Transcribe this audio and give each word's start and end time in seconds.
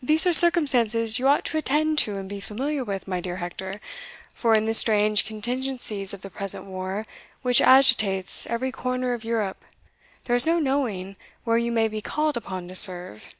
"These 0.00 0.26
are 0.26 0.32
circumstances 0.32 1.18
you 1.18 1.28
ought 1.28 1.44
to 1.44 1.58
attend 1.58 1.98
to 1.98 2.14
and 2.14 2.26
be 2.30 2.40
familiar 2.40 2.82
with, 2.82 3.06
my 3.06 3.20
dear 3.20 3.36
Hector; 3.36 3.78
for, 4.32 4.54
in 4.54 4.64
the 4.64 4.72
strange 4.72 5.26
contingencies 5.26 6.14
of 6.14 6.22
the 6.22 6.30
present 6.30 6.64
war 6.64 7.04
which 7.42 7.60
agitates 7.60 8.46
every 8.46 8.72
corner 8.72 9.12
of 9.12 9.22
Europe, 9.22 9.62
there 10.24 10.34
is 10.34 10.46
no 10.46 10.58
knowing 10.58 11.16
where 11.44 11.58
you 11.58 11.70
may 11.72 11.88
be 11.88 12.00
called 12.00 12.38
upon 12.38 12.68
to 12.68 12.74
serve. 12.74 13.34